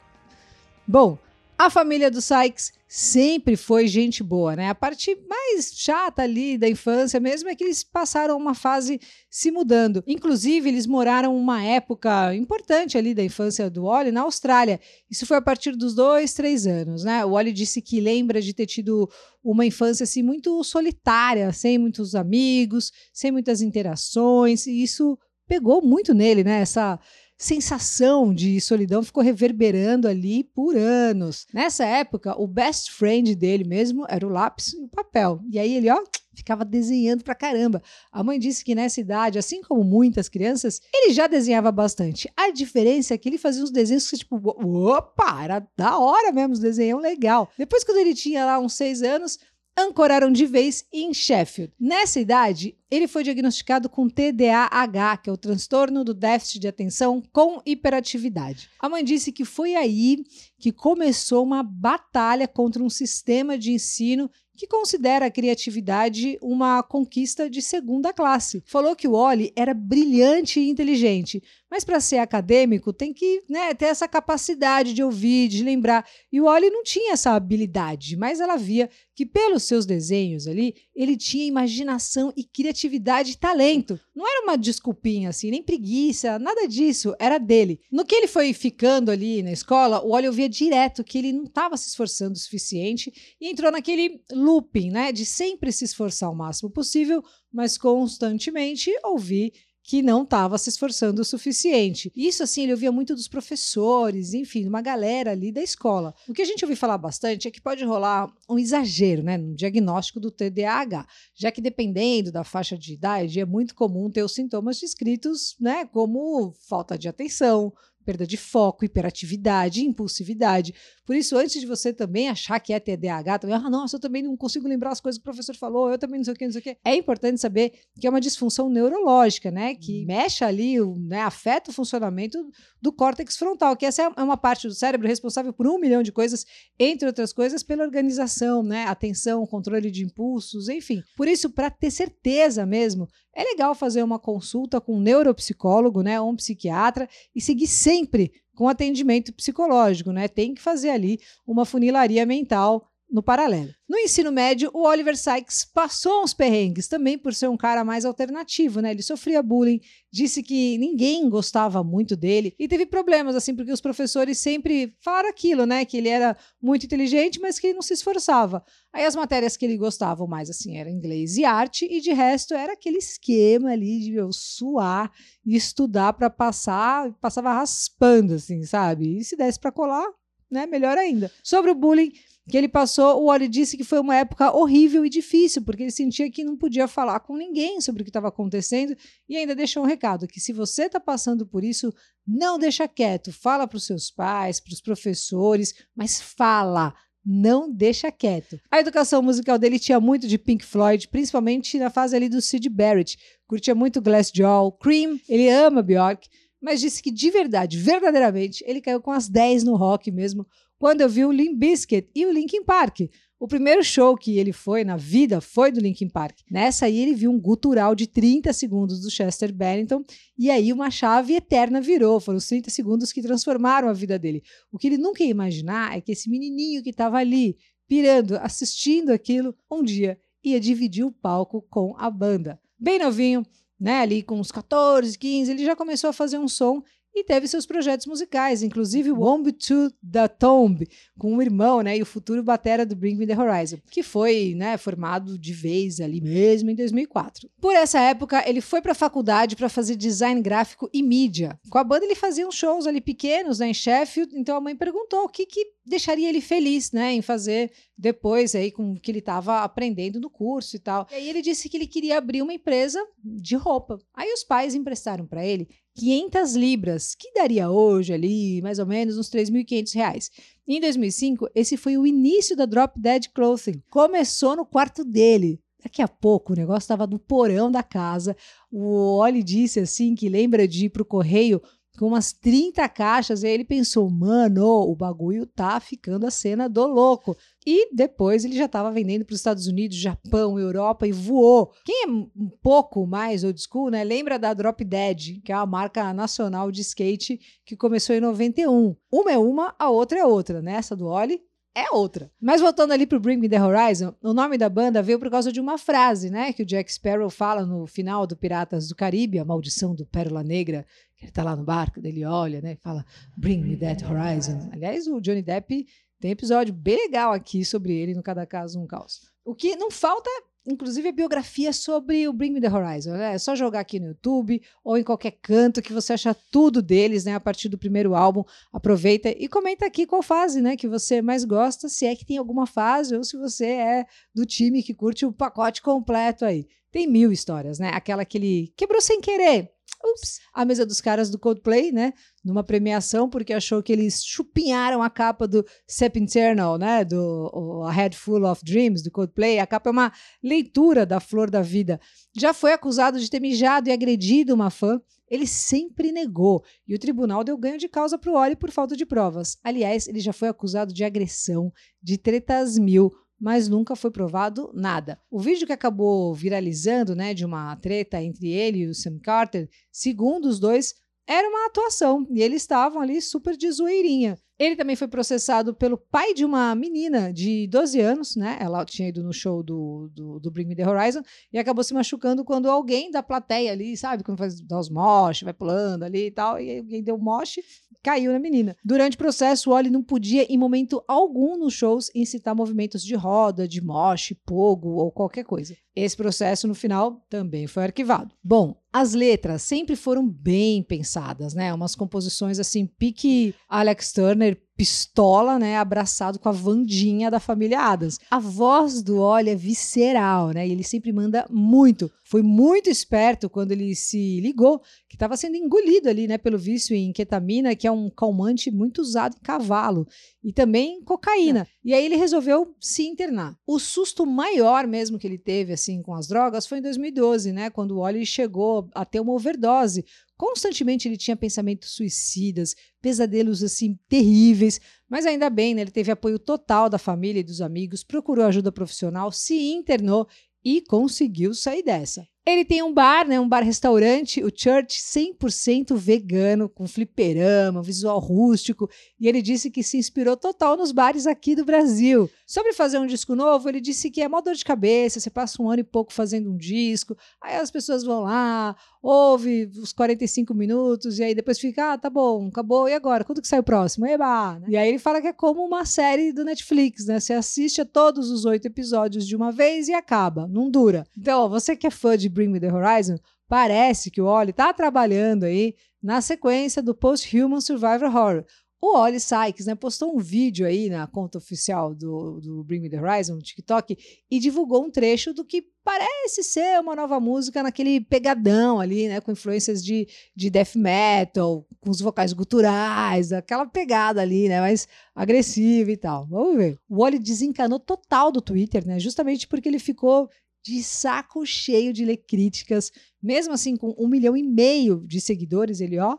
Bom, 0.87 1.17
a 1.57 1.69
família 1.69 2.09
do 2.09 2.21
Sykes 2.21 2.71
sempre 2.87 3.57
foi 3.57 3.87
gente 3.87 4.23
boa, 4.23 4.55
né? 4.55 4.69
A 4.69 4.75
parte 4.75 5.17
mais 5.27 5.73
chata 5.75 6.21
ali 6.21 6.57
da 6.57 6.69
infância 6.69 7.19
mesmo 7.19 7.49
é 7.49 7.55
que 7.55 7.65
eles 7.65 7.83
passaram 7.83 8.37
uma 8.37 8.53
fase 8.53 8.97
se 9.29 9.51
mudando. 9.51 10.01
Inclusive, 10.07 10.69
eles 10.69 10.87
moraram 10.87 11.35
uma 11.35 11.61
época 11.61 12.33
importante 12.33 12.97
ali 12.97 13.13
da 13.13 13.21
infância 13.21 13.69
do 13.69 13.83
Wally 13.83 14.13
na 14.13 14.21
Austrália. 14.21 14.79
Isso 15.11 15.25
foi 15.25 15.35
a 15.35 15.41
partir 15.41 15.75
dos 15.75 15.93
dois, 15.93 16.33
três 16.33 16.65
anos, 16.65 17.03
né? 17.03 17.25
O 17.25 17.31
Wally 17.31 17.51
disse 17.51 17.81
que 17.81 17.99
lembra 17.99 18.41
de 18.41 18.53
ter 18.53 18.65
tido 18.65 19.09
uma 19.43 19.65
infância 19.65 20.05
assim 20.05 20.23
muito 20.23 20.63
solitária, 20.63 21.51
sem 21.51 21.77
muitos 21.77 22.15
amigos, 22.15 22.93
sem 23.11 23.29
muitas 23.29 23.61
interações, 23.61 24.65
e 24.67 24.81
isso 24.81 25.19
pegou 25.47 25.81
muito 25.81 26.13
nele, 26.13 26.45
né? 26.45 26.61
Essa 26.61 26.99
sensação 27.37 28.33
de 28.33 28.59
solidão 28.59 29.03
ficou 29.03 29.23
reverberando 29.23 30.07
ali 30.07 30.43
por 30.43 30.75
anos. 30.75 31.45
Nessa 31.53 31.85
época, 31.85 32.35
o 32.41 32.47
best 32.47 32.91
friend 32.91 33.35
dele 33.35 33.63
mesmo 33.63 34.05
era 34.09 34.25
o 34.25 34.29
lápis 34.29 34.73
e 34.73 34.81
o 34.81 34.87
papel. 34.87 35.39
E 35.51 35.59
aí 35.59 35.75
ele, 35.75 35.89
ó, 35.89 36.03
ficava 36.33 36.63
desenhando 36.63 37.23
pra 37.23 37.35
caramba. 37.35 37.81
A 38.11 38.23
mãe 38.23 38.39
disse 38.39 38.63
que 38.63 38.75
nessa 38.75 39.01
idade, 39.01 39.39
assim 39.39 39.61
como 39.61 39.83
muitas 39.83 40.29
crianças, 40.29 40.79
ele 40.93 41.13
já 41.13 41.27
desenhava 41.27 41.71
bastante. 41.71 42.31
A 42.35 42.51
diferença 42.51 43.13
é 43.13 43.17
que 43.17 43.27
ele 43.27 43.37
fazia 43.37 43.63
uns 43.63 43.71
desenhos 43.71 44.09
que, 44.09 44.17
tipo, 44.17 44.39
opa, 44.43 45.43
era 45.43 45.67
da 45.75 45.97
hora 45.97 46.31
mesmo, 46.31 46.53
os 46.53 46.59
desenhos 46.59 47.01
legal. 47.01 47.49
Depois, 47.57 47.83
quando 47.83 47.97
ele 47.97 48.13
tinha 48.13 48.45
lá 48.45 48.59
uns 48.59 48.73
seis 48.73 49.01
anos, 49.01 49.39
ancoraram 49.77 50.31
de 50.31 50.45
vez 50.45 50.85
em 50.91 51.13
Sheffield. 51.13 51.71
Nessa 51.79 52.19
idade, 52.19 52.75
ele 52.89 53.07
foi 53.07 53.23
diagnosticado 53.23 53.87
com 53.87 54.09
TDAH, 54.09 55.17
que 55.17 55.29
é 55.29 55.33
o 55.33 55.37
transtorno 55.37 56.03
do 56.03 56.13
déficit 56.13 56.59
de 56.59 56.67
atenção 56.67 57.21
com 57.31 57.61
hiperatividade. 57.65 58.69
A 58.79 58.89
mãe 58.89 59.03
disse 59.03 59.31
que 59.31 59.45
foi 59.45 59.75
aí 59.75 60.23
que 60.57 60.71
começou 60.71 61.43
uma 61.43 61.61
batalha 61.61 62.47
contra 62.47 62.81
um 62.81 62.89
sistema 62.89 63.57
de 63.57 63.71
ensino 63.71 64.29
que 64.57 64.65
considera 64.65 65.27
a 65.27 65.31
criatividade 65.31 66.39
uma 66.41 66.81
conquista 66.81 67.47
de 67.47 67.61
segunda 67.61 68.11
classe. 68.11 68.63
Falou 68.65 68.95
que 68.95 69.07
o 69.07 69.13
Oli 69.13 69.53
era 69.55 69.73
brilhante 69.73 70.59
e 70.59 70.67
inteligente, 70.67 71.43
mas 71.69 71.83
para 71.83 71.99
ser 71.99 72.17
acadêmico 72.17 72.93
tem 72.93 73.13
que 73.13 73.43
né, 73.49 73.73
ter 73.73 73.85
essa 73.85 74.07
capacidade 74.07 74.93
de 74.93 75.03
ouvir, 75.03 75.47
de 75.47 75.63
lembrar. 75.63 76.07
E 76.31 76.39
o 76.39 76.45
Oli 76.45 76.69
não 76.69 76.83
tinha 76.83 77.13
essa 77.13 77.31
habilidade, 77.31 78.15
mas 78.15 78.39
ela 78.39 78.55
via 78.55 78.89
que 79.13 79.25
pelos 79.25 79.63
seus 79.63 79.85
desenhos 79.85 80.47
ali, 80.47 80.75
ele 80.95 81.17
tinha 81.17 81.45
imaginação 81.45 82.31
e 82.37 82.43
criatividade 82.43 83.31
e 83.31 83.37
talento. 83.37 83.99
Não 84.15 84.27
era 84.27 84.43
uma 84.43 84.57
desculpinha 84.57 85.29
assim, 85.29 85.49
nem 85.49 85.63
preguiça, 85.63 86.37
nada 86.37 86.67
disso, 86.67 87.15
era 87.19 87.37
dele. 87.37 87.79
No 87.91 88.05
que 88.05 88.15
ele 88.15 88.27
foi 88.27 88.53
ficando 88.53 89.09
ali 89.09 89.41
na 89.41 89.51
escola, 89.51 90.03
o 90.03 90.11
Oli 90.11 90.27
ouvia 90.27 90.47
direto 90.47 91.03
que 91.03 91.17
ele 91.17 91.33
não 91.33 91.45
estava 91.45 91.75
se 91.75 91.89
esforçando 91.89 92.33
o 92.33 92.39
suficiente 92.39 93.11
e 93.41 93.49
entrou 93.49 93.71
naquele 93.71 94.21
looping, 94.31 94.91
né, 94.91 95.11
de 95.11 95.25
sempre 95.25 95.71
se 95.71 95.85
esforçar 95.85 96.31
o 96.31 96.35
máximo 96.35 96.69
possível, 96.69 97.23
mas 97.51 97.77
constantemente 97.77 98.91
ouvir 99.03 99.51
que 99.87 100.01
não 100.01 100.23
estava 100.23 100.57
se 100.57 100.69
esforçando 100.69 101.21
o 101.21 101.25
suficiente. 101.25 102.11
Isso, 102.13 102.43
assim, 102.43 102.63
ele 102.63 102.73
ouvia 102.73 102.91
muito 102.91 103.15
dos 103.15 103.29
professores, 103.29 104.33
enfim, 104.33 104.67
uma 104.67 104.81
galera 104.81 105.31
ali 105.31 105.49
da 105.49 105.61
escola. 105.61 106.13
O 106.27 106.33
que 106.33 106.41
a 106.41 106.45
gente 106.45 106.65
ouviu 106.65 106.75
falar 106.75 106.97
bastante 106.97 107.47
é 107.47 107.51
que 107.51 107.61
pode 107.61 107.85
rolar 107.85 108.29
um 108.49 108.59
exagero, 108.59 109.23
né, 109.23 109.37
no 109.37 109.55
diagnóstico 109.55 110.19
do 110.19 110.29
TDAH, 110.29 111.07
já 111.33 111.53
que 111.53 111.61
dependendo 111.61 112.33
da 112.33 112.43
faixa 112.43 112.77
de 112.77 112.93
idade 112.93 113.39
é 113.39 113.45
muito 113.45 113.73
comum 113.73 114.11
ter 114.11 114.23
os 114.23 114.35
sintomas 114.35 114.77
descritos, 114.77 115.55
né, 115.57 115.85
como 115.85 116.53
falta 116.67 116.97
de 116.97 117.07
atenção, 117.07 117.71
perda 118.07 118.25
de 118.25 118.37
foco, 118.37 118.85
hiperatividade, 118.85 119.83
impulsividade. 119.83 120.73
Por 121.05 121.13
isso, 121.13 121.35
antes 121.35 121.59
de 121.59 121.67
você 121.67 121.91
também 121.91 122.29
achar 122.29 122.57
que 122.57 122.71
é 122.71 122.79
TDAH, 122.79 123.39
também, 123.39 123.57
ah, 123.57 123.69
nossa, 123.69 123.97
eu 123.97 123.99
também 123.99 124.23
não 124.23 124.37
consigo 124.37 124.65
lembrar 124.65 124.91
as 124.91 125.01
coisas 125.01 125.19
que 125.19 125.23
o 125.23 125.25
professor 125.25 125.53
falou, 125.57 125.91
eu 125.91 125.97
também 125.97 126.17
não 126.17 126.23
sei 126.23 126.33
o 126.33 126.37
que, 126.37 126.45
não 126.45 126.51
sei 126.53 126.61
o 126.61 126.63
que. 126.63 126.77
É 126.85 126.95
importante 126.95 127.41
saber 127.41 127.73
que 127.99 128.07
é 128.07 128.09
uma 128.09 128.21
disfunção 128.21 128.69
neurológica, 128.69 129.51
né? 129.51 129.75
Que 129.75 129.99
uhum. 129.99 130.05
mexe 130.05 130.45
ali, 130.45 130.79
né, 130.79 131.19
afeta 131.19 131.69
o 131.69 131.73
funcionamento 131.73 132.37
do 132.81 132.93
córtex 132.93 133.35
frontal, 133.35 133.75
que 133.75 133.85
essa 133.85 134.03
é 134.03 134.23
uma 134.23 134.37
parte 134.37 134.69
do 134.69 134.73
cérebro 134.73 135.05
responsável 135.05 135.51
por 135.51 135.67
um 135.67 135.77
milhão 135.77 136.01
de 136.01 136.13
coisas, 136.13 136.45
entre 136.79 137.07
outras 137.07 137.33
coisas, 137.33 137.61
pela 137.61 137.83
organização, 137.83 138.63
né? 138.63 138.85
Atenção, 138.85 139.45
controle 139.45 139.91
de 139.91 140.05
impulsos, 140.05 140.69
enfim. 140.69 141.01
Por 141.17 141.27
isso, 141.27 141.49
para 141.49 141.69
ter 141.69 141.91
certeza 141.91 142.65
mesmo, 142.65 143.05
é 143.37 143.43
legal 143.43 143.75
fazer 143.75 144.01
uma 144.01 144.17
consulta 144.17 144.81
com 144.81 144.95
um 144.95 144.99
neuropsicólogo, 144.99 146.01
né, 146.01 146.19
ou 146.19 146.31
um 146.31 146.35
psiquiatra 146.35 147.07
e 147.35 147.39
seguir 147.39 147.67
sempre 147.67 148.31
com 148.55 148.67
atendimento 148.67 149.31
psicológico, 149.31 150.11
né? 150.11 150.27
Tem 150.27 150.55
que 150.55 150.61
fazer 150.61 150.89
ali 150.89 151.19
uma 151.45 151.63
funilaria 151.63 152.25
mental 152.25 152.89
no 153.09 153.23
paralelo. 153.23 153.73
No 153.87 153.97
ensino 153.97 154.31
médio, 154.31 154.69
o 154.73 154.85
Oliver 154.85 155.15
Sykes 155.17 155.63
passou 155.63 156.23
uns 156.23 156.33
perrengues, 156.33 156.87
também 156.87 157.17
por 157.17 157.33
ser 157.33 157.47
um 157.47 157.55
cara 157.55 157.83
mais 157.83 158.03
alternativo, 158.03 158.81
né? 158.81 158.91
Ele 158.91 159.01
sofria 159.01 159.41
bullying, 159.41 159.79
disse 160.11 160.43
que 160.43 160.77
ninguém 160.77 161.29
gostava 161.29 161.83
muito 161.83 162.17
dele 162.17 162.53
e 162.59 162.67
teve 162.67 162.85
problemas, 162.85 163.35
assim, 163.35 163.55
porque 163.55 163.71
os 163.71 163.79
professores 163.79 164.37
sempre 164.39 164.93
falaram 164.99 165.29
aquilo, 165.29 165.65
né? 165.65 165.85
Que 165.85 165.97
ele 165.97 166.09
era 166.09 166.35
muito 166.61 166.85
inteligente, 166.85 167.39
mas 167.39 167.57
que 167.57 167.67
ele 167.67 167.75
não 167.75 167.81
se 167.81 167.93
esforçava. 167.93 168.63
Aí 168.91 169.05
as 169.05 169.15
matérias 169.15 169.55
que 169.55 169.65
ele 169.65 169.77
gostava 169.77 170.27
mais, 170.27 170.49
assim, 170.49 170.77
era 170.77 170.89
inglês 170.89 171.37
e 171.37 171.45
arte, 171.45 171.87
e 171.89 172.01
de 172.01 172.11
resto 172.11 172.53
era 172.53 172.73
aquele 172.73 172.97
esquema 172.97 173.71
ali 173.71 173.99
de 173.99 174.15
eu 174.15 174.33
suar 174.33 175.11
e 175.45 175.55
estudar 175.55 176.13
para 176.13 176.29
passar, 176.29 177.13
passava 177.21 177.53
raspando, 177.53 178.33
assim, 178.33 178.63
sabe? 178.63 179.17
E 179.17 179.23
se 179.23 179.37
desse 179.37 179.59
para 179.59 179.71
colar, 179.71 180.07
né? 180.49 180.65
Melhor 180.65 180.97
ainda. 180.97 181.31
Sobre 181.43 181.71
o 181.71 181.75
bullying 181.75 182.11
que 182.49 182.57
ele 182.57 182.69
passou, 182.69 183.21
o 183.21 183.25
Wally 183.25 183.47
disse 183.47 183.75
que 183.75 183.83
foi 183.83 183.99
uma 183.99 184.15
época 184.15 184.55
horrível 184.55 185.05
e 185.05 185.09
difícil, 185.09 185.61
porque 185.63 185.83
ele 185.83 185.91
sentia 185.91 186.31
que 186.31 186.43
não 186.43 186.55
podia 186.55 186.87
falar 186.87 187.19
com 187.19 187.35
ninguém 187.35 187.81
sobre 187.81 188.01
o 188.01 188.05
que 188.05 188.09
estava 188.09 188.29
acontecendo 188.29 188.95
e 189.27 189.35
ainda 189.35 189.53
deixou 189.53 189.83
um 189.83 189.85
recado 189.85 190.27
que 190.27 190.39
se 190.39 190.53
você 190.53 190.83
está 190.83 190.99
passando 190.99 191.45
por 191.45 191.63
isso, 191.63 191.93
não 192.25 192.57
deixa 192.57 192.87
quieto, 192.87 193.33
fala 193.33 193.67
para 193.67 193.77
os 193.77 193.85
seus 193.85 194.09
pais, 194.09 194.61
para 194.61 194.71
os 194.71 194.79
professores, 194.79 195.73
mas 195.93 196.21
fala, 196.21 196.95
não 197.25 197.69
deixa 197.69 198.09
quieto. 198.09 198.57
A 198.71 198.79
educação 198.79 199.21
musical 199.21 199.57
dele 199.59 199.77
tinha 199.77 199.99
muito 199.99 200.25
de 200.25 200.37
Pink 200.37 200.63
Floyd, 200.63 201.09
principalmente 201.09 201.77
na 201.77 201.89
fase 201.89 202.15
ali 202.15 202.29
do 202.29 202.41
Sid 202.41 202.69
Barrett, 202.69 203.17
curtia 203.45 203.75
muito 203.75 204.01
Glassjaw, 204.01 204.71
Cream, 204.71 205.19
ele 205.27 205.49
ama 205.49 205.83
Bjork, 205.83 206.29
mas 206.61 206.81
disse 206.81 207.01
que 207.01 207.11
de 207.11 207.29
verdade, 207.29 207.77
verdadeiramente, 207.77 208.63
ele 208.67 208.81
caiu 208.81 209.01
com 209.01 209.11
as 209.11 209.29
10 209.29 209.63
no 209.63 209.75
rock 209.75 210.11
mesmo, 210.11 210.45
quando 210.77 211.01
eu 211.01 211.09
vi 211.09 211.25
o 211.25 211.31
Limp 211.31 211.57
Bizkit 211.57 212.09
e 212.15 212.25
o 212.25 212.31
Linkin 212.31 212.63
Park. 212.63 213.01
O 213.39 213.47
primeiro 213.47 213.83
show 213.83 214.17
que 214.17 214.39
ele 214.39 214.51
foi 214.51 214.83
na 214.83 214.97
vida 214.97 215.39
foi 215.39 215.71
do 215.71 215.79
Linkin 215.79 216.09
Park. 216.09 216.39
Nessa 216.49 216.87
aí 216.87 216.97
ele 216.97 217.13
viu 217.13 217.29
um 217.29 217.39
gutural 217.39 217.93
de 217.93 218.07
30 218.07 218.51
segundos 218.51 218.99
do 218.99 219.11
Chester 219.11 219.53
Bennington 219.53 220.03
e 220.35 220.49
aí 220.49 220.73
uma 220.73 220.89
chave 220.89 221.35
eterna 221.35 221.79
virou. 221.79 222.19
Foram 222.19 222.39
os 222.39 222.47
30 222.47 222.71
segundos 222.71 223.13
que 223.13 223.21
transformaram 223.21 223.89
a 223.89 223.93
vida 223.93 224.17
dele. 224.17 224.41
O 224.71 224.77
que 224.79 224.87
ele 224.87 224.97
nunca 224.97 225.23
ia 225.23 225.29
imaginar 225.29 225.95
é 225.95 226.01
que 226.01 226.11
esse 226.11 226.27
menininho 226.27 226.81
que 226.81 226.89
estava 226.89 227.17
ali, 227.17 227.57
pirando, 227.87 228.37
assistindo 228.37 229.11
aquilo, 229.11 229.55
um 229.71 229.83
dia 229.83 230.19
ia 230.43 230.59
dividir 230.59 231.05
o 231.05 231.11
palco 231.11 231.61
com 231.69 231.95
a 231.97 232.09
banda. 232.09 232.59
Bem 232.79 232.97
novinho, 232.97 233.43
né, 233.79 234.01
ali 234.01 234.23
com 234.23 234.39
uns 234.39 234.51
14, 234.51 235.17
15, 235.17 235.51
ele 235.51 235.65
já 235.65 235.75
começou 235.75 236.09
a 236.09 236.13
fazer 236.13 236.37
um 236.37 236.47
som 236.47 236.81
e 237.19 237.23
teve 237.23 237.47
seus 237.47 237.65
projetos 237.65 238.05
musicais, 238.05 238.61
inclusive 238.61 239.11
o 239.11 239.19
Womb 239.19 239.51
to 239.51 239.91
the 240.03 240.27
Tomb, 240.27 240.87
com 241.17 241.35
o 241.35 241.41
irmão, 241.41 241.81
né, 241.81 241.97
e 241.97 242.01
o 242.01 242.05
futuro 242.05 242.43
batera 242.43 242.85
do 242.85 242.95
Bring 242.95 243.15
Me 243.15 243.25
the 243.25 243.35
Horizon, 243.35 243.77
que 243.89 244.03
foi, 244.03 244.53
né, 244.55 244.77
formado 244.77 245.37
de 245.37 245.51
vez 245.51 245.99
ali 245.99 246.21
mesmo 246.21 246.69
em 246.69 246.75
2004. 246.75 247.49
Por 247.59 247.73
essa 247.73 247.99
época, 247.99 248.47
ele 248.47 248.61
foi 248.61 248.81
para 248.81 248.91
a 248.91 248.95
faculdade 248.95 249.55
para 249.55 249.69
fazer 249.69 249.95
design 249.95 250.41
gráfico 250.41 250.87
e 250.93 251.01
mídia. 251.01 251.59
Com 251.69 251.79
a 251.79 251.83
banda 251.83 252.05
ele 252.05 252.15
fazia 252.15 252.47
uns 252.47 252.55
shows 252.55 252.85
ali 252.85 253.01
pequenos, 253.01 253.59
né, 253.59 253.69
em 253.69 253.73
Sheffield, 253.73 254.37
então 254.37 254.55
a 254.55 254.61
mãe 254.61 254.75
perguntou 254.75 255.23
o 255.23 255.29
que 255.29 255.45
que 255.45 255.65
deixaria 255.87 256.29
ele 256.29 256.41
feliz, 256.41 256.91
né, 256.91 257.13
em 257.13 257.21
fazer 257.21 257.71
depois 257.97 258.53
aí 258.53 258.71
com 258.71 258.91
o 258.91 258.99
que 258.99 259.09
ele 259.09 259.19
estava 259.19 259.63
aprendendo 259.63 260.19
no 260.19 260.29
curso 260.29 260.75
e 260.75 260.79
tal. 260.79 261.07
E 261.11 261.15
aí 261.15 261.29
ele 261.29 261.41
disse 261.41 261.69
que 261.69 261.77
ele 261.77 261.87
queria 261.87 262.17
abrir 262.17 262.41
uma 262.41 262.53
empresa 262.53 263.03
de 263.23 263.55
roupa. 263.55 263.97
Aí 264.13 264.31
os 264.33 264.43
pais 264.43 264.75
emprestaram 264.75 265.25
para 265.25 265.45
ele 265.45 265.67
500 265.95 266.55
libras, 266.55 267.15
que 267.15 267.33
daria 267.33 267.69
hoje 267.69 268.13
ali 268.13 268.61
mais 268.61 268.77
ou 268.79 268.85
menos 268.85 269.17
uns 269.17 269.29
3.500 269.29 269.95
reais. 269.95 270.31
Em 270.67 270.79
2005, 270.79 271.49
esse 271.55 271.77
foi 271.77 271.97
o 271.97 272.05
início 272.05 272.55
da 272.55 272.65
Drop 272.65 272.99
Dead 272.99 273.29
Clothing. 273.33 273.81
Começou 273.89 274.55
no 274.55 274.65
quarto 274.65 275.03
dele. 275.03 275.59
Daqui 275.83 276.01
a 276.01 276.07
pouco 276.07 276.53
o 276.53 276.55
negócio 276.55 276.79
estava 276.79 277.07
no 277.07 277.17
porão 277.17 277.71
da 277.71 277.81
casa. 277.81 278.35
O 278.69 279.17
Oli 279.19 279.41
disse 279.41 279.79
assim 279.79 280.15
que 280.15 280.27
lembra 280.27 280.67
de 280.67 280.85
ir 280.85 280.89
para 280.89 281.01
o 281.01 281.05
correio 281.05 281.61
com 281.97 282.07
umas 282.07 282.31
30 282.31 282.87
caixas, 282.89 283.41
e 283.41 283.47
aí 283.47 283.53
ele 283.53 283.65
pensou, 283.65 284.09
mano, 284.09 284.65
o 284.65 284.95
bagulho 284.95 285.45
tá 285.45 285.79
ficando 285.79 286.25
a 286.25 286.31
cena 286.31 286.69
do 286.69 286.85
louco. 286.85 287.35
E 287.65 287.93
depois 287.93 288.45
ele 288.45 288.55
já 288.55 288.65
estava 288.65 288.91
vendendo 288.91 289.25
para 289.25 289.33
os 289.33 289.39
Estados 289.39 289.67
Unidos, 289.67 289.97
Japão, 289.97 290.59
Europa 290.59 291.07
e 291.07 291.11
voou. 291.11 291.71
Quem 291.83 292.05
é 292.05 292.07
um 292.07 292.49
pouco 292.61 293.05
mais 293.05 293.43
old 293.43 293.59
school, 293.61 293.89
né, 293.89 294.03
lembra 294.03 294.37
da 294.37 294.53
Drop 294.53 294.83
Dead, 294.85 295.41
que 295.43 295.51
é 295.51 295.55
a 295.55 295.65
marca 295.65 296.13
nacional 296.13 296.71
de 296.71 296.81
skate 296.81 297.39
que 297.65 297.75
começou 297.75 298.15
em 298.15 298.21
91. 298.21 298.95
Uma 299.11 299.31
é 299.31 299.37
uma, 299.37 299.75
a 299.77 299.89
outra 299.89 300.19
é 300.19 300.25
outra, 300.25 300.61
né? 300.61 300.73
Essa 300.73 300.95
do 300.95 301.07
Oli 301.07 301.41
é 301.77 301.91
outra. 301.91 302.31
Mas 302.41 302.59
voltando 302.59 302.91
ali 302.91 303.05
pro 303.05 303.19
Bring 303.19 303.37
Me 303.37 303.47
The 303.47 303.61
Horizon, 303.61 304.13
o 304.23 304.33
nome 304.33 304.57
da 304.57 304.67
banda 304.67 305.03
veio 305.03 305.19
por 305.19 305.29
causa 305.29 305.51
de 305.51 305.59
uma 305.59 305.77
frase, 305.77 306.31
né, 306.31 306.51
que 306.51 306.63
o 306.63 306.65
Jack 306.65 306.91
Sparrow 306.91 307.29
fala 307.29 307.65
no 307.65 307.85
final 307.85 308.25
do 308.25 308.35
Piratas 308.35 308.87
do 308.87 308.95
Caribe, 308.95 309.37
a 309.37 309.45
maldição 309.45 309.93
do 309.93 310.05
Pérola 310.05 310.43
Negra, 310.43 310.85
ele 311.21 311.31
tá 311.31 311.43
lá 311.43 311.55
no 311.55 311.63
barco, 311.63 311.99
ele 312.03 312.25
olha, 312.25 312.61
né, 312.61 312.75
fala 312.81 313.05
Bring 313.35 313.61
Me 313.61 313.77
That 313.77 314.03
Horizon. 314.03 314.69
Aliás, 314.71 315.07
o 315.07 315.21
Johnny 315.21 315.43
Depp 315.43 315.85
tem 316.19 316.31
episódio 316.31 316.73
bem 316.73 316.97
legal 316.97 317.31
aqui 317.31 317.63
sobre 317.63 317.93
ele 317.93 318.15
no 318.15 318.23
Cada 318.23 318.45
Caso 318.45 318.79
Um 318.79 318.87
Caos. 318.87 319.31
O 319.45 319.53
que 319.53 319.75
não 319.75 319.91
falta, 319.91 320.29
inclusive, 320.67 321.07
é 321.07 321.11
biografia 321.11 321.71
sobre 321.71 322.27
o 322.27 322.33
Bring 322.33 322.51
Me 322.51 322.61
The 322.61 322.69
Horizon. 322.69 323.13
Né? 323.13 323.33
É 323.33 323.37
só 323.37 323.55
jogar 323.55 323.79
aqui 323.79 323.99
no 323.99 324.07
YouTube 324.07 324.61
ou 324.83 324.97
em 324.97 325.03
qualquer 325.03 325.31
canto 325.41 325.81
que 325.81 325.93
você 325.93 326.13
acha 326.13 326.35
tudo 326.51 326.81
deles, 326.81 327.23
né? 327.23 327.33
A 327.35 327.39
partir 327.39 327.69
do 327.69 327.77
primeiro 327.77 328.13
álbum. 328.13 328.43
Aproveita 328.71 329.29
e 329.29 329.47
comenta 329.47 329.85
aqui 329.85 330.05
qual 330.05 330.21
fase, 330.21 330.61
né? 330.61 330.75
Que 330.75 330.87
você 330.87 331.21
mais 331.21 331.45
gosta, 331.45 331.87
se 331.87 332.05
é 332.05 332.15
que 332.15 332.25
tem 332.25 332.37
alguma 332.37 332.67
fase 332.67 333.15
ou 333.15 333.23
se 333.23 333.37
você 333.37 333.65
é 333.65 334.05
do 334.35 334.45
time 334.45 334.83
que 334.83 334.93
curte 334.93 335.25
o 335.25 335.31
pacote 335.31 335.81
completo 335.81 336.43
aí. 336.43 336.67
Tem 336.91 337.07
mil 337.07 337.31
histórias, 337.31 337.79
né? 337.79 337.91
Aquela 337.93 338.25
que 338.25 338.37
ele 338.37 338.73
quebrou 338.75 339.01
sem 339.01 339.21
querer 339.21 339.76
ups, 340.11 340.39
a 340.53 340.65
mesa 340.65 340.85
dos 340.85 341.01
caras 341.01 341.29
do 341.29 341.39
Coldplay, 341.39 341.91
né? 341.91 342.13
Numa 342.43 342.63
premiação, 342.63 343.29
porque 343.29 343.53
achou 343.53 343.81
que 343.83 343.91
eles 343.91 344.23
chupinharam 344.23 345.03
a 345.03 345.09
capa 345.09 345.47
do 345.47 345.65
Sepinternal, 345.85 346.77
né? 346.77 347.03
Do 347.03 347.83
A 347.85 347.91
Head 347.91 348.17
Full 348.17 348.45
of 348.45 348.63
Dreams, 348.63 349.03
do 349.03 349.11
Coldplay. 349.11 349.59
A 349.59 349.67
capa 349.67 349.89
é 349.89 349.91
uma 349.91 350.11
leitura 350.43 351.05
da 351.05 351.19
Flor 351.19 351.49
da 351.49 351.61
Vida. 351.61 351.99
Já 352.35 352.53
foi 352.53 352.73
acusado 352.73 353.19
de 353.19 353.29
ter 353.29 353.39
mijado 353.39 353.89
e 353.89 353.91
agredido 353.91 354.53
uma 354.53 354.69
fã. 354.69 355.01
Ele 355.29 355.45
sempre 355.45 356.11
negou 356.11 356.63
e 356.87 356.95
o 356.95 356.99
tribunal 356.99 357.43
deu 357.43 357.57
ganho 357.57 357.77
de 357.77 357.89
causa 357.89 358.17
para 358.17 358.31
o 358.31 358.35
Oli 358.35 358.55
por 358.55 358.71
falta 358.71 358.95
de 358.95 359.05
provas. 359.05 359.57
Aliás, 359.61 360.07
ele 360.07 360.21
já 360.21 360.31
foi 360.31 360.47
acusado 360.47 360.93
de 360.93 361.03
agressão, 361.03 361.71
de 362.01 362.17
tretas 362.17 362.77
mil, 362.77 363.11
mas 363.39 363.67
nunca 363.67 363.95
foi 363.95 364.11
provado 364.11 364.71
nada. 364.73 365.19
O 365.29 365.39
vídeo 365.39 365.67
que 365.67 365.73
acabou 365.73 366.33
viralizando, 366.33 367.15
né, 367.15 367.33
de 367.33 367.45
uma 367.45 367.75
treta 367.75 368.21
entre 368.21 368.49
ele 368.49 368.79
e 368.79 368.87
o 368.87 368.95
Sam 368.95 369.19
Carter, 369.19 369.69
segundo 369.91 370.45
os 370.45 370.59
dois, 370.59 370.95
era 371.27 371.47
uma 371.47 371.67
atuação 371.67 372.25
e 372.31 372.41
eles 372.41 372.61
estavam 372.61 373.01
ali 373.01 373.21
super 373.21 373.55
de 373.55 373.71
zoeirinha. 373.71 374.39
Ele 374.59 374.75
também 374.75 374.95
foi 374.95 375.07
processado 375.07 375.73
pelo 375.73 375.97
pai 375.97 376.33
de 376.33 376.43
uma 376.43 376.73
menina 376.73 377.31
de 377.31 377.67
12 377.67 377.99
anos, 377.99 378.35
né? 378.35 378.57
Ela 378.59 378.83
tinha 378.85 379.09
ido 379.09 379.23
no 379.23 379.31
show 379.31 379.61
do, 379.61 380.09
do, 380.13 380.39
do 380.39 380.51
Bring 380.51 380.65
Me 380.65 380.75
The 380.75 380.87
Horizon 380.87 381.21
e 381.53 381.59
acabou 381.59 381.83
se 381.83 381.93
machucando 381.93 382.43
quando 382.43 382.69
alguém 382.69 383.11
da 383.11 383.21
plateia 383.21 383.71
ali, 383.71 383.95
sabe? 383.95 384.23
Quando 384.23 384.39
faz 384.39 384.59
dá 384.59 384.79
os 384.79 384.89
mosh, 384.89 385.43
vai 385.43 385.53
pulando 385.53 386.03
ali 386.03 386.27
e 386.27 386.31
tal, 386.31 386.59
e 386.59 386.79
alguém 386.79 387.03
deu 387.03 387.17
mosh, 387.17 387.59
caiu 388.01 388.31
na 388.31 388.39
menina. 388.39 388.75
Durante 388.83 389.15
o 389.15 389.17
processo, 389.17 389.69
o 389.69 389.73
Oli 389.73 389.89
não 389.89 390.01
podia, 390.01 390.43
em 390.43 390.57
momento 390.57 391.03
algum 391.07 391.57
nos 391.57 391.73
shows, 391.73 392.09
incitar 392.15 392.55
movimentos 392.55 393.03
de 393.03 393.15
roda, 393.15 393.67
de 393.67 393.81
mosh, 393.81 394.33
pogo 394.45 394.89
ou 394.89 395.11
qualquer 395.11 395.43
coisa. 395.43 395.75
Esse 395.95 396.15
processo, 396.15 396.67
no 396.67 396.75
final, 396.75 397.25
também 397.29 397.67
foi 397.67 397.83
arquivado. 397.83 398.33
Bom, 398.43 398.79
as 398.99 399.13
letras 399.13 399.61
sempre 399.61 399.95
foram 399.95 400.27
bem 400.27 400.81
pensadas, 400.81 401.53
né? 401.53 401.73
Umas 401.73 401.95
composições 401.95 402.59
assim, 402.59 402.85
pique 402.85 403.53
Alex 403.69 404.11
Turner, 404.11 404.57
pistola, 404.77 405.57
né, 405.57 405.75
abraçado 405.75 406.37
com 406.37 406.47
a 406.47 406.51
Vandinha 406.51 407.31
da 407.31 407.39
família 407.39 407.79
Adams. 407.79 408.19
A 408.29 408.37
voz 408.37 409.01
do 409.01 409.17
Oli 409.17 409.49
é 409.49 409.55
visceral, 409.55 410.51
né? 410.51 410.67
E 410.67 410.71
ele 410.71 410.83
sempre 410.83 411.11
manda 411.11 411.47
muito. 411.49 412.11
Foi 412.23 412.43
muito 412.43 412.89
esperto 412.89 413.49
quando 413.49 413.71
ele 413.71 413.95
se 413.95 414.39
ligou 414.39 414.79
que 415.07 415.15
estava 415.15 415.35
sendo 415.35 415.55
engolido 415.55 416.09
ali, 416.09 416.27
né, 416.27 416.37
pelo 416.37 416.57
vício 416.57 416.95
em 416.95 417.11
ketamina, 417.11 417.75
que 417.75 417.87
é 417.87 417.91
um 417.91 418.09
calmante 418.09 418.69
muito 418.69 419.01
usado 419.01 419.35
em 419.35 419.41
cavalo, 419.41 420.05
e 420.43 420.51
também 420.51 421.01
cocaína. 421.01 421.61
É. 421.61 421.67
E 421.83 421.93
aí 421.93 422.05
ele 422.05 422.17
resolveu 422.17 422.75
se 422.79 423.07
internar. 423.07 423.57
O 423.65 423.79
susto 423.79 424.25
maior 424.25 424.85
mesmo 424.85 425.17
que 425.17 425.25
ele 425.25 425.37
teve 425.37 425.73
assim 425.73 426.01
com 426.01 426.13
as 426.13 426.27
drogas 426.27 426.67
foi 426.67 426.79
em 426.79 426.81
2012, 426.81 427.51
né, 427.51 427.69
quando 427.69 427.91
o 427.91 427.99
Oli 427.99 428.25
chegou 428.25 428.89
a 428.93 429.05
ter 429.05 429.21
uma 429.21 429.33
overdose 429.33 430.05
Constantemente 430.37 431.07
ele 431.07 431.17
tinha 431.17 431.35
pensamentos 431.35 431.91
suicidas, 431.91 432.75
pesadelos 433.01 433.63
assim 433.63 433.97
terríveis, 434.07 434.79
mas 435.09 435.25
ainda 435.25 435.49
bem, 435.49 435.73
né, 435.73 435.81
ele 435.81 435.91
teve 435.91 436.11
apoio 436.11 436.37
total 436.37 436.89
da 436.89 436.99
família 436.99 437.39
e 437.39 437.43
dos 437.43 437.59
amigos, 437.59 438.03
procurou 438.03 438.45
ajuda 438.45 438.71
profissional, 438.71 439.31
se 439.31 439.71
internou 439.71 440.27
e 440.63 440.81
conseguiu 440.81 441.53
sair 441.53 441.81
dessa. 441.81 442.27
Ele 442.47 442.63
tem 442.63 442.81
um 442.81 442.93
bar, 442.93 443.27
né, 443.27 443.37
um 443.37 443.47
bar-restaurante, 443.47 444.41
o 444.41 444.49
Church, 444.49 445.01
100% 445.01 445.93
vegano, 445.97 446.69
com 446.69 446.87
fliperama, 446.87 447.83
visual 447.83 448.17
rústico, 448.19 448.89
e 449.19 449.27
ele 449.27 449.41
disse 449.41 449.69
que 449.69 449.83
se 449.83 449.97
inspirou 449.97 450.37
total 450.37 450.77
nos 450.77 450.93
bares 450.93 451.27
aqui 451.27 451.53
do 451.55 451.65
Brasil. 451.65 452.29
Sobre 452.45 452.71
fazer 452.71 452.99
um 452.99 453.05
disco 453.05 453.35
novo, 453.35 453.67
ele 453.67 453.81
disse 453.81 454.09
que 454.09 454.21
é 454.21 454.29
mó 454.29 454.39
dor 454.39 454.55
de 454.55 454.63
cabeça, 454.63 455.19
você 455.19 455.29
passa 455.29 455.61
um 455.61 455.69
ano 455.69 455.81
e 455.81 455.83
pouco 455.83 456.13
fazendo 456.13 456.49
um 456.49 456.55
disco, 456.55 457.17
aí 457.41 457.57
as 457.57 457.69
pessoas 457.69 458.05
vão 458.05 458.21
lá, 458.21 458.77
ouve 459.03 459.69
os 459.81 459.91
45 459.91 460.53
minutos, 460.53 461.19
e 461.19 461.25
aí 461.25 461.35
depois 461.35 461.59
fica, 461.59 461.91
ah, 461.91 461.97
tá 461.97 462.09
bom, 462.09 462.47
acabou, 462.47 462.87
e 462.87 462.93
agora? 462.93 463.25
Quando 463.25 463.41
que 463.41 463.47
sai 463.49 463.59
o 463.59 463.63
próximo? 463.63 464.05
Eba! 464.05 464.57
Né? 464.59 464.67
E 464.69 464.77
aí 464.77 464.87
ele 464.87 464.99
fala 464.99 465.19
que 465.19 465.27
é 465.27 465.33
como 465.33 465.65
uma 465.65 465.83
série 465.83 466.31
do 466.31 466.45
Netflix, 466.45 467.07
né? 467.07 467.19
Você 467.19 467.33
assiste 467.33 467.81
a 467.81 467.85
todos 467.85 468.31
os 468.31 468.45
oito 468.45 468.67
episódios 468.67 469.27
de 469.27 469.35
uma 469.35 469.51
vez 469.51 469.89
e 469.89 469.93
acaba, 469.93 470.47
não 470.47 470.71
dura. 470.71 471.05
Então, 471.17 471.41
ó, 471.41 471.49
você 471.49 471.75
que 471.75 471.85
é 471.85 471.89
fã 471.89 472.17
de 472.17 472.36
Bring 472.37 472.49
Me 472.49 472.59
The 472.59 472.71
Horizon, 472.71 473.17
parece 473.47 474.11
que 474.11 474.21
o 474.21 474.27
Oli 474.27 474.51
está 474.51 474.71
trabalhando 474.71 475.43
aí 475.43 475.73
na 476.01 476.21
sequência 476.21 476.83
do 476.83 476.93
Post-Human 476.93 477.59
Survivor 477.59 478.15
Horror. 478.15 478.45
O 478.79 478.95
Oli 478.95 479.19
Sykes 479.19 479.65
né, 479.65 479.73
postou 479.73 480.15
um 480.15 480.19
vídeo 480.19 480.63
aí 480.63 480.87
na 480.87 481.07
conta 481.07 481.39
oficial 481.39 481.95
do, 481.95 482.39
do 482.39 482.63
Bring 482.63 482.81
Me 482.81 482.89
The 482.89 483.01
Horizon, 483.01 483.33
no 483.33 483.41
TikTok, 483.41 483.97
e 484.29 484.39
divulgou 484.39 484.85
um 484.85 484.91
trecho 484.91 485.33
do 485.33 485.43
que 485.43 485.63
parece 485.83 486.43
ser 486.43 486.79
uma 486.79 486.95
nova 486.95 487.19
música 487.19 487.63
naquele 487.63 487.99
pegadão 487.99 488.79
ali, 488.79 489.07
né, 489.07 489.19
com 489.19 489.31
influências 489.31 489.83
de, 489.83 490.07
de 490.35 490.51
death 490.51 490.75
metal, 490.75 491.65
com 491.81 491.89
os 491.89 491.99
vocais 491.99 492.33
guturais, 492.33 493.31
aquela 493.31 493.65
pegada 493.65 494.21
ali, 494.21 494.47
né, 494.47 494.61
mais 494.61 494.87
agressiva 495.15 495.89
e 495.89 495.97
tal. 495.97 496.27
Vamos 496.27 496.57
ver. 496.57 496.77
O 496.87 497.01
Oli 497.03 497.17
desencanou 497.17 497.79
total 497.79 498.31
do 498.31 498.41
Twitter, 498.41 498.85
né, 498.85 498.99
justamente 498.99 499.47
porque 499.47 499.67
ele 499.67 499.79
ficou 499.79 500.29
de 500.67 500.83
saco 500.83 501.45
cheio 501.45 501.93
de 501.93 502.03
ler 502.03 502.17
críticas, 502.17 502.91
mesmo 503.23 503.53
assim 503.53 503.77
com 503.77 503.95
um 503.97 504.07
milhão 504.07 504.35
e 504.35 504.43
meio 504.43 505.05
de 505.07 505.21
seguidores, 505.21 505.79
ele, 505.79 505.97
ó, 505.97 506.17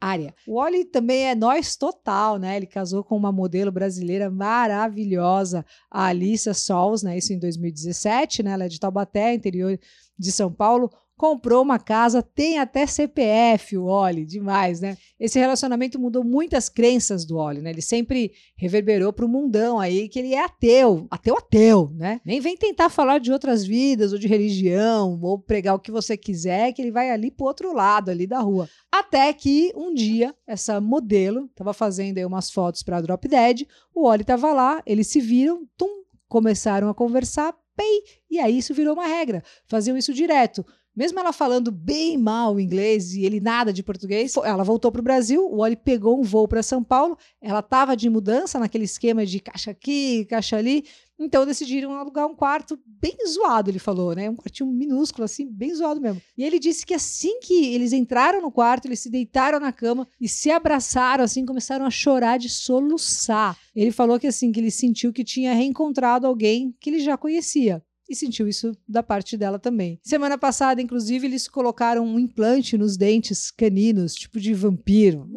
área. 0.00 0.34
O 0.46 0.58
Oli 0.58 0.86
também 0.86 1.26
é 1.26 1.34
nós 1.34 1.76
total, 1.76 2.38
né? 2.38 2.56
Ele 2.56 2.66
casou 2.66 3.04
com 3.04 3.14
uma 3.14 3.30
modelo 3.30 3.70
brasileira 3.70 4.30
maravilhosa, 4.30 5.64
a 5.90 6.06
Alissa 6.06 6.54
Sols, 6.54 7.02
né? 7.02 7.18
Isso 7.18 7.32
em 7.32 7.38
2017, 7.38 8.42
né? 8.42 8.52
Ela 8.52 8.64
é 8.64 8.68
de 8.68 8.80
Taubaté, 8.80 9.34
interior 9.34 9.78
de 10.18 10.32
São 10.32 10.50
Paulo 10.50 10.90
comprou 11.16 11.62
uma 11.62 11.78
casa, 11.78 12.22
tem 12.22 12.58
até 12.58 12.86
CPF, 12.86 13.76
o 13.78 13.84
Oli, 13.84 14.26
demais, 14.26 14.80
né? 14.80 14.96
Esse 15.18 15.38
relacionamento 15.38 15.98
mudou 15.98 16.24
muitas 16.24 16.68
crenças 16.68 17.24
do 17.24 17.36
Oli, 17.36 17.60
né? 17.60 17.70
Ele 17.70 17.80
sempre 17.80 18.32
reverberou 18.56 19.12
para 19.12 19.24
o 19.24 19.28
mundão 19.28 19.78
aí 19.78 20.08
que 20.08 20.18
ele 20.18 20.34
é 20.34 20.44
ateu, 20.44 21.06
ateu, 21.10 21.36
ateu, 21.38 21.92
né? 21.94 22.20
Nem 22.24 22.40
vem 22.40 22.56
tentar 22.56 22.88
falar 22.88 23.18
de 23.18 23.32
outras 23.32 23.64
vidas 23.64 24.12
ou 24.12 24.18
de 24.18 24.26
religião 24.26 25.18
ou 25.22 25.38
pregar 25.38 25.74
o 25.74 25.78
que 25.78 25.92
você 25.92 26.16
quiser, 26.16 26.72
que 26.72 26.82
ele 26.82 26.90
vai 26.90 27.10
ali 27.10 27.30
pro 27.30 27.46
outro 27.46 27.72
lado 27.72 28.10
ali 28.10 28.26
da 28.26 28.40
rua. 28.40 28.68
Até 28.90 29.32
que 29.32 29.72
um 29.76 29.94
dia 29.94 30.34
essa 30.46 30.80
modelo 30.80 31.46
estava 31.46 31.72
fazendo 31.72 32.18
aí 32.18 32.24
umas 32.24 32.50
fotos 32.50 32.82
para 32.82 33.00
Drop 33.00 33.26
Dead, 33.28 33.66
o 33.94 34.06
Oli 34.08 34.22
estava 34.22 34.52
lá, 34.52 34.82
eles 34.84 35.06
se 35.06 35.20
viram, 35.20 35.66
tum, 35.76 36.02
começaram 36.28 36.88
a 36.88 36.94
conversar, 36.94 37.54
pei, 37.76 38.02
e 38.28 38.40
aí 38.40 38.58
isso 38.58 38.74
virou 38.74 38.94
uma 38.94 39.06
regra. 39.06 39.42
Faziam 39.66 39.96
isso 39.96 40.12
direto 40.12 40.64
mesmo 40.96 41.18
ela 41.18 41.32
falando 41.32 41.72
bem 41.72 42.16
mal 42.16 42.58
inglês 42.60 43.14
e 43.14 43.24
ele 43.24 43.40
nada 43.40 43.72
de 43.72 43.82
português, 43.82 44.34
ela 44.44 44.62
voltou 44.62 44.92
para 44.92 45.00
o 45.00 45.04
Brasil. 45.04 45.44
O 45.44 45.60
Oli 45.60 45.76
pegou 45.76 46.20
um 46.20 46.22
voo 46.22 46.46
para 46.46 46.62
São 46.62 46.84
Paulo. 46.84 47.18
Ela 47.40 47.58
estava 47.58 47.96
de 47.96 48.08
mudança 48.08 48.58
naquele 48.58 48.84
esquema 48.84 49.26
de 49.26 49.40
caixa 49.40 49.72
aqui, 49.72 50.24
caixa 50.26 50.56
ali. 50.56 50.84
Então 51.18 51.46
decidiram 51.46 51.92
alugar 51.92 52.26
um 52.26 52.34
quarto 52.34 52.78
bem 52.84 53.16
zoado, 53.28 53.70
ele 53.70 53.78
falou, 53.78 54.14
né? 54.14 54.28
Um 54.28 54.34
quartinho 54.34 54.68
minúsculo, 54.70 55.24
assim, 55.24 55.46
bem 55.46 55.72
zoado 55.74 56.00
mesmo. 56.00 56.20
E 56.36 56.42
ele 56.42 56.58
disse 56.58 56.84
que 56.84 56.92
assim 56.92 57.38
que 57.40 57.72
eles 57.72 57.92
entraram 57.92 58.42
no 58.42 58.50
quarto, 58.50 58.86
eles 58.86 58.98
se 59.00 59.10
deitaram 59.10 59.60
na 59.60 59.72
cama 59.72 60.08
e 60.20 60.28
se 60.28 60.50
abraçaram, 60.50 61.22
assim, 61.22 61.46
começaram 61.46 61.86
a 61.86 61.90
chorar 61.90 62.38
de 62.38 62.48
soluçar. 62.48 63.56
Ele 63.74 63.92
falou 63.92 64.18
que 64.18 64.26
assim, 64.26 64.50
que 64.50 64.58
ele 64.58 64.72
sentiu 64.72 65.12
que 65.12 65.22
tinha 65.22 65.54
reencontrado 65.54 66.26
alguém 66.26 66.74
que 66.80 66.90
ele 66.90 66.98
já 66.98 67.16
conhecia 67.16 67.82
e 68.08 68.14
sentiu 68.14 68.46
isso 68.46 68.76
da 68.88 69.02
parte 69.02 69.36
dela 69.36 69.58
também. 69.58 69.98
Semana 70.02 70.36
passada, 70.36 70.80
inclusive, 70.82 71.26
eles 71.26 71.48
colocaram 71.48 72.04
um 72.04 72.18
implante 72.18 72.76
nos 72.76 72.96
dentes 72.96 73.50
caninos, 73.50 74.14
tipo 74.14 74.38
de 74.38 74.52
vampiro. 74.52 75.28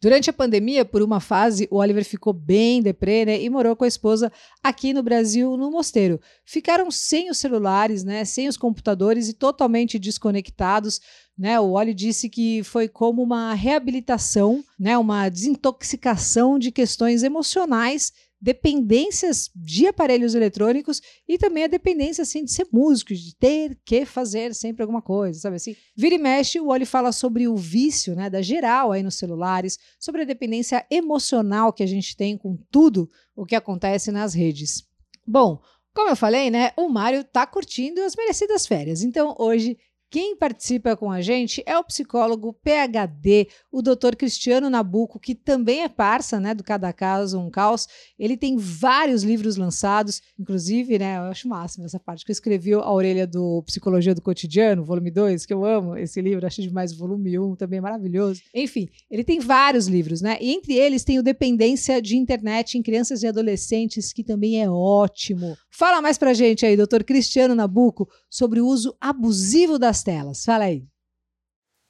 Durante 0.00 0.28
a 0.28 0.32
pandemia, 0.32 0.84
por 0.84 1.02
uma 1.02 1.20
fase, 1.20 1.68
o 1.70 1.76
Oliver 1.76 2.04
ficou 2.04 2.32
bem 2.32 2.82
deprê, 2.82 3.24
né, 3.24 3.40
e 3.40 3.48
morou 3.48 3.76
com 3.76 3.84
a 3.84 3.88
esposa 3.88 4.32
aqui 4.62 4.92
no 4.92 5.02
Brasil, 5.02 5.56
no 5.56 5.70
mosteiro. 5.70 6.20
Ficaram 6.44 6.90
sem 6.90 7.30
os 7.30 7.38
celulares, 7.38 8.04
né, 8.04 8.24
sem 8.24 8.48
os 8.48 8.56
computadores 8.56 9.28
e 9.28 9.34
totalmente 9.34 9.98
desconectados. 9.98 11.00
Né, 11.38 11.58
o 11.58 11.70
Oli 11.70 11.94
disse 11.94 12.28
que 12.28 12.62
foi 12.62 12.86
como 12.86 13.22
uma 13.22 13.54
reabilitação, 13.54 14.62
né, 14.78 14.98
uma 14.98 15.28
desintoxicação 15.28 16.58
de 16.58 16.70
questões 16.70 17.22
emocionais 17.22 18.12
dependências 18.40 19.50
de 19.54 19.86
aparelhos 19.86 20.34
eletrônicos 20.34 21.00
e 21.28 21.36
também 21.36 21.64
a 21.64 21.68
dependência 21.68 22.22
assim 22.22 22.44
de 22.44 22.52
ser 22.52 22.66
músico, 22.72 23.14
de 23.14 23.36
ter 23.36 23.78
que 23.84 24.06
fazer 24.06 24.54
sempre 24.54 24.82
alguma 24.82 25.02
coisa, 25.02 25.38
sabe 25.38 25.56
assim? 25.56 25.76
Vira 25.94 26.14
e 26.14 26.18
mexe, 26.18 26.58
o 26.58 26.68
Oli 26.68 26.86
fala 26.86 27.12
sobre 27.12 27.46
o 27.46 27.56
vício, 27.56 28.14
né, 28.14 28.30
da 28.30 28.40
geral 28.40 28.92
aí 28.92 29.02
nos 29.02 29.16
celulares, 29.16 29.78
sobre 29.98 30.22
a 30.22 30.24
dependência 30.24 30.86
emocional 30.90 31.72
que 31.72 31.82
a 31.82 31.86
gente 31.86 32.16
tem 32.16 32.36
com 32.38 32.56
tudo 32.70 33.10
o 33.36 33.44
que 33.44 33.54
acontece 33.54 34.10
nas 34.10 34.32
redes. 34.32 34.84
Bom, 35.26 35.60
como 35.92 36.08
eu 36.08 36.16
falei, 36.16 36.50
né, 36.50 36.70
o 36.76 36.88
Mário 36.88 37.24
tá 37.24 37.46
curtindo 37.46 38.00
as 38.02 38.14
merecidas 38.16 38.66
férias. 38.66 39.02
Então, 39.02 39.34
hoje 39.38 39.76
quem 40.10 40.36
participa 40.36 40.96
com 40.96 41.10
a 41.10 41.20
gente 41.20 41.62
é 41.64 41.78
o 41.78 41.84
psicólogo 41.84 42.52
PhD, 42.52 43.46
o 43.70 43.80
Dr. 43.80 44.16
Cristiano 44.18 44.68
Nabuco, 44.68 45.20
que 45.20 45.36
também 45.36 45.82
é 45.82 45.88
parça, 45.88 46.40
né, 46.40 46.52
do 46.52 46.64
Cada 46.64 46.92
Caso 46.92 47.38
um 47.38 47.48
Caos. 47.48 47.86
Ele 48.18 48.36
tem 48.36 48.56
vários 48.56 49.22
livros 49.22 49.56
lançados, 49.56 50.20
inclusive, 50.38 50.98
né, 50.98 51.18
eu 51.18 51.22
acho 51.22 51.48
máximo 51.48 51.84
essa 51.84 52.00
parte 52.00 52.24
que 52.24 52.32
escreveu 52.32 52.80
A 52.80 52.92
Orelha 52.92 53.24
do 53.24 53.62
Psicologia 53.62 54.14
do 54.14 54.20
Cotidiano, 54.20 54.84
volume 54.84 55.12
2, 55.12 55.46
que 55.46 55.54
eu 55.54 55.64
amo 55.64 55.96
esse 55.96 56.20
livro, 56.20 56.44
acho 56.44 56.60
demais, 56.60 56.92
volume 56.92 57.38
1, 57.38 57.54
também 57.54 57.78
é 57.78 57.82
maravilhoso. 57.82 58.42
Enfim, 58.52 58.88
ele 59.08 59.22
tem 59.22 59.38
vários 59.38 59.86
livros, 59.86 60.20
né? 60.20 60.36
E 60.40 60.50
entre 60.52 60.74
eles 60.74 61.04
tem 61.04 61.20
o 61.20 61.22
Dependência 61.22 62.02
de 62.02 62.16
Internet 62.16 62.76
em 62.76 62.82
Crianças 62.82 63.22
e 63.22 63.28
Adolescentes, 63.28 64.12
que 64.12 64.24
também 64.24 64.60
é 64.60 64.68
ótimo. 64.68 65.56
Fala 65.70 66.02
mais 66.02 66.18
pra 66.18 66.34
gente 66.34 66.66
aí, 66.66 66.76
doutor 66.76 67.04
Cristiano 67.04 67.54
Nabuco, 67.54 68.08
sobre 68.28 68.60
o 68.60 68.66
uso 68.66 68.96
abusivo 69.00 69.78
das 69.78 69.99
telas. 70.02 70.44
Fala 70.44 70.64
aí. 70.66 70.89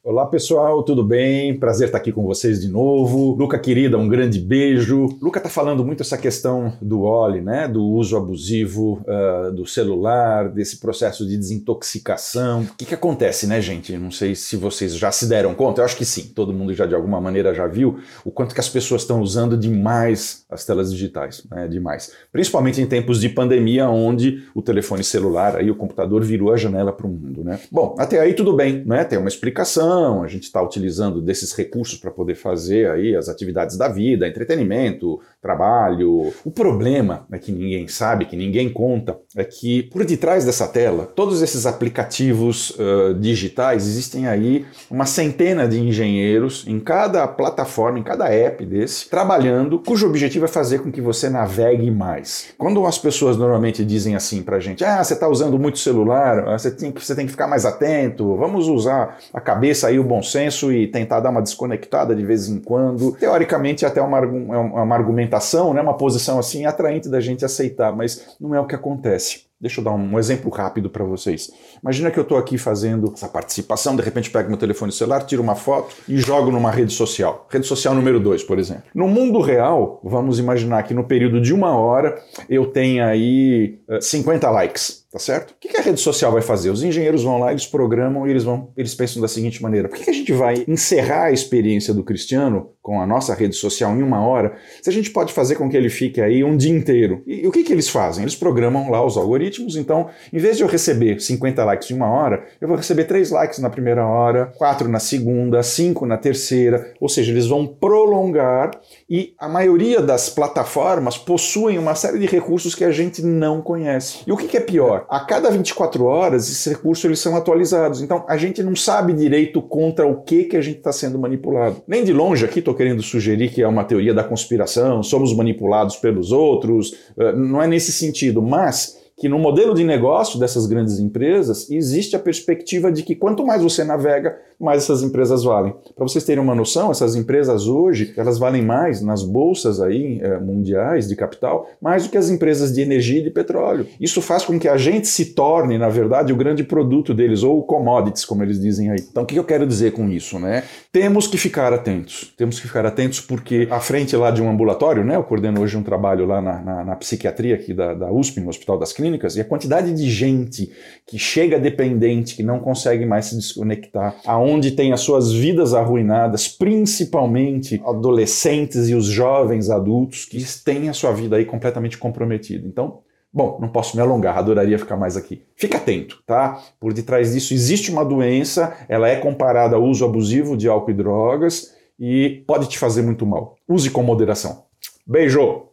Olá 0.02 0.25
pessoal, 0.25 0.83
tudo 0.83 1.04
bem? 1.04 1.59
Prazer 1.59 1.88
estar 1.88 1.99
aqui 1.99 2.11
com 2.11 2.25
vocês 2.25 2.59
de 2.59 2.69
novo. 2.69 3.35
Luca 3.35 3.59
querida, 3.59 3.99
um 3.99 4.09
grande 4.09 4.40
beijo. 4.40 5.11
Luca 5.21 5.38
está 5.38 5.50
falando 5.50 5.85
muito 5.85 6.02
essa 6.02 6.16
questão 6.16 6.73
do 6.80 7.02
Oli, 7.02 7.42
né? 7.42 7.69
Do 7.69 7.85
uso 7.85 8.16
abusivo 8.16 9.02
uh, 9.02 9.52
do 9.52 9.66
celular, 9.66 10.49
desse 10.49 10.80
processo 10.80 11.28
de 11.28 11.37
desintoxicação. 11.37 12.62
O 12.62 12.76
que, 12.78 12.87
que 12.87 12.95
acontece, 12.95 13.47
né, 13.47 13.61
gente? 13.61 13.95
Não 13.99 14.11
sei 14.11 14.35
se 14.35 14.57
vocês 14.57 14.95
já 14.97 15.12
se 15.12 15.28
deram 15.28 15.54
conta. 15.54 15.83
Eu 15.83 15.85
acho 15.85 15.99
que 15.99 16.07
sim. 16.07 16.33
Todo 16.35 16.50
mundo 16.50 16.73
já 16.73 16.87
de 16.87 16.95
alguma 16.95 17.21
maneira 17.21 17.52
já 17.52 17.66
viu 17.66 17.99
o 18.25 18.30
quanto 18.30 18.54
que 18.54 18.61
as 18.61 18.71
pessoas 18.71 19.02
estão 19.02 19.21
usando 19.21 19.54
demais 19.54 20.47
as 20.49 20.64
telas 20.64 20.90
digitais, 20.90 21.45
né? 21.50 21.69
Demais. 21.69 22.11
Principalmente 22.33 22.80
em 22.80 22.87
tempos 22.87 23.21
de 23.21 23.28
pandemia, 23.28 23.90
onde 23.90 24.45
o 24.54 24.62
telefone 24.62 25.04
celular, 25.04 25.57
aí 25.57 25.71
o 25.71 25.76
computador 25.76 26.25
virou 26.25 26.54
a 26.54 26.57
janela 26.57 26.90
para 26.90 27.07
o 27.07 27.11
mundo, 27.11 27.45
né? 27.45 27.61
Bom, 27.71 27.95
até 27.99 28.19
aí 28.19 28.33
tudo 28.33 28.54
bem, 28.54 28.83
né? 28.87 29.04
Tem 29.04 29.19
uma 29.19 29.28
explicação 29.28 29.89
a 29.90 30.26
gente 30.28 30.44
está 30.44 30.62
utilizando 30.62 31.20
desses 31.20 31.52
recursos 31.52 31.99
para 31.99 32.11
poder 32.11 32.35
fazer 32.35 32.90
aí 32.90 33.16
as 33.16 33.28
atividades 33.28 33.76
da 33.76 33.88
vida, 33.88 34.28
entretenimento, 34.28 35.20
trabalho. 35.40 36.32
O 36.44 36.50
problema 36.50 37.26
é 37.32 37.38
que 37.38 37.50
ninguém 37.50 37.88
sabe, 37.88 38.26
que 38.26 38.37
ninguém 38.37 38.70
conta, 38.70 39.18
é 39.37 39.44
que 39.44 39.85
por 39.85 40.04
detrás 40.04 40.44
dessa 40.44 40.68
tela, 40.68 41.06
todos 41.06 41.42
esses 41.42 41.66
aplicativos 41.66 42.70
uh, 42.70 43.14
digitais, 43.14 43.87
existem 43.87 44.26
aí 44.26 44.66
uma 44.90 45.06
centena 45.06 45.66
de 45.66 45.80
engenheiros 45.80 46.64
em 46.66 46.78
cada 46.78 47.26
plataforma, 47.26 47.99
em 47.99 48.02
cada 48.02 48.28
app 48.28 48.64
desse, 48.66 49.09
trabalhando, 49.09 49.78
cujo 49.78 50.06
objetivo 50.06 50.44
é 50.44 50.49
fazer 50.49 50.80
com 50.80 50.92
que 50.92 51.00
você 51.00 51.28
navegue 51.28 51.90
mais. 51.90 52.49
Quando 52.59 52.85
as 52.87 52.99
pessoas 52.99 53.37
normalmente 53.37 53.85
dizem 53.85 54.14
assim 54.14 54.42
pra 54.42 54.61
gente, 54.61 54.85
ah, 54.85 55.02
você 55.02 55.14
está 55.14 55.28
usando 55.28 55.59
muito 55.59 55.78
celular, 55.78 56.49
ah, 56.49 56.59
você 56.59 56.70
tem, 56.70 56.92
que, 56.92 57.04
você 57.04 57.14
tem 57.14 57.26
que 57.26 57.32
ficar 57.32 57.47
mais 57.47 57.64
atento, 57.64 58.37
vamos 58.37 58.68
usar 58.68 59.18
a 59.32 59.40
cabeça 59.40 59.79
aí, 59.87 59.99
o 59.99 60.04
bom 60.04 60.22
senso 60.22 60.72
e 60.72 60.87
tentar 60.87 61.20
dar 61.20 61.30
uma 61.30 61.42
desconectada 61.42 62.14
de 62.14 62.25
vez 62.25 62.49
em 62.49 62.60
quando. 62.60 63.12
Teoricamente, 63.12 63.84
até 63.87 64.00
uma, 64.00 64.20
uma 64.20 64.94
argumentação 64.94 65.20
argumentação, 65.30 65.75
né, 65.75 65.80
uma 65.80 65.96
posição 65.96 66.38
assim 66.38 66.64
atraente 66.64 67.08
da 67.08 67.20
gente 67.20 67.44
aceitar, 67.44 67.94
mas 67.94 68.37
não 68.40 68.54
é 68.54 68.60
o 68.60 68.66
que 68.66 68.75
acontece. 68.75 69.50
Deixa 69.60 69.80
eu 69.80 69.84
dar 69.84 69.92
um 69.92 70.18
exemplo 70.18 70.50
rápido 70.50 70.88
para 70.88 71.04
vocês. 71.04 71.50
Imagina 71.82 72.10
que 72.10 72.18
eu 72.18 72.22
estou 72.22 72.38
aqui 72.38 72.56
fazendo 72.56 73.12
essa 73.14 73.28
participação, 73.28 73.94
de 73.94 74.00
repente 74.00 74.30
pego 74.30 74.49
meu 74.49 74.56
telefone 74.56 74.90
celular, 74.90 75.20
tiro 75.26 75.42
uma 75.42 75.54
foto 75.54 75.94
e 76.08 76.16
jogo 76.16 76.50
numa 76.50 76.70
rede 76.70 76.94
social. 76.94 77.46
Rede 77.50 77.66
social 77.66 77.94
número 77.94 78.18
2, 78.18 78.42
por 78.44 78.58
exemplo. 78.58 78.84
No 78.94 79.06
mundo 79.06 79.38
real, 79.42 80.00
vamos 80.02 80.38
imaginar 80.38 80.82
que 80.84 80.94
no 80.94 81.04
período 81.04 81.42
de 81.42 81.52
uma 81.52 81.76
hora 81.76 82.18
eu 82.49 82.68
tenha 82.68 83.06
aí 83.06 83.78
50 84.00 84.46
eh, 84.46 84.50
likes. 84.50 85.00
Tá 85.12 85.18
certo? 85.18 85.50
O 85.50 85.54
que 85.58 85.76
a 85.76 85.80
rede 85.80 85.98
social 85.98 86.30
vai 86.30 86.40
fazer? 86.40 86.70
Os 86.70 86.84
engenheiros 86.84 87.24
vão 87.24 87.40
lá, 87.40 87.50
eles 87.50 87.66
programam 87.66 88.28
e 88.28 88.30
eles 88.30 88.44
vão, 88.44 88.72
eles 88.76 88.94
pensam 88.94 89.20
da 89.20 89.26
seguinte 89.26 89.60
maneira: 89.60 89.88
por 89.88 89.98
que 89.98 90.08
a 90.08 90.12
gente 90.12 90.32
vai 90.32 90.64
encerrar 90.68 91.24
a 91.24 91.32
experiência 91.32 91.92
do 91.92 92.04
cristiano 92.04 92.70
com 92.80 93.00
a 93.00 93.06
nossa 93.06 93.34
rede 93.34 93.56
social 93.56 93.94
em 93.96 94.02
uma 94.02 94.24
hora, 94.24 94.56
se 94.80 94.88
a 94.88 94.92
gente 94.92 95.10
pode 95.10 95.32
fazer 95.32 95.56
com 95.56 95.68
que 95.68 95.76
ele 95.76 95.90
fique 95.90 96.20
aí 96.20 96.44
um 96.44 96.56
dia 96.56 96.70
inteiro? 96.70 97.24
E, 97.26 97.40
e 97.40 97.46
o 97.48 97.50
que, 97.50 97.64
que 97.64 97.72
eles 97.72 97.88
fazem? 97.88 98.22
Eles 98.22 98.36
programam 98.36 98.88
lá 98.88 99.04
os 99.04 99.16
algoritmos, 99.16 99.74
então, 99.74 100.08
em 100.32 100.38
vez 100.38 100.56
de 100.56 100.62
eu 100.62 100.68
receber 100.68 101.20
50 101.20 101.64
likes 101.64 101.90
em 101.90 101.94
uma 101.94 102.08
hora, 102.08 102.46
eu 102.60 102.68
vou 102.68 102.76
receber 102.76 103.02
3 103.04 103.30
likes 103.30 103.58
na 103.58 103.68
primeira 103.68 104.06
hora, 104.06 104.46
4 104.58 104.88
na 104.88 105.00
segunda, 105.00 105.60
5 105.60 106.06
na 106.06 106.18
terceira, 106.18 106.94
ou 107.00 107.08
seja, 107.08 107.32
eles 107.32 107.48
vão 107.48 107.66
prolongar 107.66 108.70
e 109.08 109.34
a 109.38 109.48
maioria 109.48 110.00
das 110.00 110.30
plataformas 110.30 111.18
possuem 111.18 111.78
uma 111.78 111.96
série 111.96 112.20
de 112.20 112.26
recursos 112.26 112.76
que 112.76 112.84
a 112.84 112.92
gente 112.92 113.22
não 113.22 113.60
conhece. 113.60 114.20
E 114.24 114.30
o 114.30 114.36
que, 114.36 114.46
que 114.46 114.56
é 114.56 114.60
pior? 114.60 115.00
A 115.09 115.21
cada 115.21 115.50
24 115.50 116.04
horas, 116.04 116.50
esses 116.50 116.66
recursos 116.66 117.04
eles 117.04 117.19
são 117.19 117.37
atualizados. 117.37 118.02
Então, 118.02 118.25
a 118.28 118.37
gente 118.37 118.62
não 118.62 118.75
sabe 118.75 119.12
direito 119.12 119.62
contra 119.62 120.07
o 120.07 120.23
que, 120.23 120.45
que 120.45 120.57
a 120.57 120.61
gente 120.61 120.78
está 120.78 120.92
sendo 120.92 121.19
manipulado. 121.19 121.83
Nem 121.87 122.04
de 122.04 122.12
longe 122.12 122.45
aqui 122.45 122.59
estou 122.59 122.75
querendo 122.75 123.02
sugerir 123.02 123.50
que 123.50 123.62
é 123.62 123.69
uma 123.69 123.85
teoria 123.85 124.14
da 124.14 124.25
conspiração, 124.25 125.02
somos 125.02 125.35
manipulados 125.35 125.97
pelos 125.97 126.33
outros, 126.33 126.95
eh, 127.19 127.33
não 127.33 127.62
é 127.62 127.66
nesse 127.66 127.92
sentido, 127.92 128.42
mas 128.42 128.99
que 129.21 129.28
no 129.28 129.38
modelo 129.38 129.75
de 129.75 129.85
negócio 129.85 130.40
dessas 130.40 130.66
grandes 130.66 130.99
empresas 130.99 131.71
existe 131.71 132.16
a 132.16 132.19
perspectiva 132.19 132.90
de 132.90 133.02
que 133.02 133.14
quanto 133.14 133.45
mais 133.45 133.62
você 133.62 133.85
navega, 133.85 134.38
mais 134.60 134.82
essas 134.82 135.02
empresas 135.02 135.44
valem. 135.44 135.74
Para 135.94 136.06
vocês 136.06 136.24
terem 136.24 136.42
uma 136.42 136.54
noção, 136.54 136.90
essas 136.90 137.14
empresas 137.14 137.66
hoje 137.66 138.12
elas 138.16 138.38
valem 138.38 138.62
mais 138.62 139.00
nas 139.02 139.22
bolsas 139.22 139.80
aí 139.80 140.20
é, 140.22 140.38
mundiais 140.38 141.08
de 141.08 141.16
capital, 141.16 141.68
mais 141.80 142.04
do 142.04 142.10
que 142.10 142.18
as 142.18 142.30
empresas 142.30 142.72
de 142.72 142.80
energia 142.80 143.20
e 143.20 143.24
de 143.24 143.30
petróleo. 143.30 143.86
Isso 144.00 144.20
faz 144.22 144.44
com 144.44 144.58
que 144.58 144.68
a 144.68 144.76
gente 144.76 145.06
se 145.06 145.34
torne, 145.34 145.78
na 145.78 145.88
verdade, 145.88 146.32
o 146.32 146.36
grande 146.36 146.64
produto 146.64 147.14
deles 147.14 147.42
ou 147.42 147.62
commodities, 147.62 148.24
como 148.24 148.42
eles 148.42 148.60
dizem 148.60 148.90
aí. 148.90 149.04
Então, 149.10 149.22
o 149.22 149.26
que 149.26 149.38
eu 149.38 149.44
quero 149.44 149.66
dizer 149.66 149.92
com 149.92 150.08
isso, 150.08 150.38
né? 150.38 150.64
Temos 150.92 151.26
que 151.26 151.38
ficar 151.38 151.72
atentos. 151.72 152.32
Temos 152.36 152.58
que 152.58 152.66
ficar 152.66 152.86
atentos 152.86 153.20
porque 153.20 153.68
à 153.70 153.80
frente 153.80 154.16
lá 154.16 154.30
de 154.30 154.42
um 154.42 154.50
ambulatório, 154.50 155.04
né? 155.04 155.16
Eu 155.16 155.22
coordeno 155.22 155.60
hoje 155.60 155.76
um 155.76 155.82
trabalho 155.82 156.26
lá 156.26 156.40
na, 156.40 156.60
na, 156.60 156.84
na 156.84 156.96
psiquiatria 156.96 157.54
aqui 157.54 157.72
da, 157.72 157.94
da 157.94 158.12
USP, 158.12 158.40
no 158.40 158.48
Hospital 158.48 158.78
das 158.78 158.92
Clínicas 158.92 159.10
clínicas 159.10 159.36
e 159.36 159.40
a 159.40 159.44
quantidade 159.44 159.92
de 159.92 160.10
gente 160.10 160.72
que 161.06 161.18
chega 161.18 161.58
dependente, 161.58 162.36
que 162.36 162.42
não 162.42 162.60
consegue 162.60 163.04
mais 163.04 163.26
se 163.26 163.36
desconectar, 163.36 164.16
aonde 164.24 164.50
tem 164.73 164.92
as 164.92 165.00
suas 165.00 165.30
vidas 165.30 165.75
arruinadas, 165.75 166.49
principalmente 166.49 167.80
adolescentes 167.85 168.88
e 168.88 168.95
os 168.95 169.04
jovens 169.04 169.71
adultos 169.71 170.25
que 170.25 170.42
têm 170.64 170.88
a 170.88 170.92
sua 170.92 171.12
vida 171.12 171.37
aí 171.37 171.45
completamente 171.45 171.99
comprometida. 171.99 172.66
Então, 172.66 173.00
Bom, 173.33 173.59
não 173.61 173.69
posso 173.69 173.97
me 173.97 174.02
alongar, 174.02 174.37
adoraria 174.37 174.76
ficar 174.76 174.97
mais 174.97 175.16
aqui. 175.16 175.45
Fica 175.54 175.76
atento, 175.76 176.21
tá? 176.26 176.61
Por 176.80 176.92
detrás 176.92 177.33
disso 177.33 177.54
existe 177.54 177.88
uma 177.88 178.04
doença, 178.04 178.76
ela 178.88 179.09
é 179.09 179.14
comparada 179.16 179.76
ao 179.76 179.85
uso 179.85 180.04
abusivo 180.04 180.57
de 180.57 180.69
álcool 180.69 180.90
e 180.90 180.95
drogas 180.95 181.73
e 181.99 182.42
pode 182.45 182.69
te 182.69 182.76
fazer 182.76 183.02
muito 183.02 183.25
mal. 183.25 183.57
Use 183.69 183.88
com 183.88 184.02
moderação. 184.02 184.64
Beijo! 185.07 185.69